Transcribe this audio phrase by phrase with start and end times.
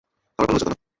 [0.39, 0.81] খাবার ভালো হয়েছে, তাই না?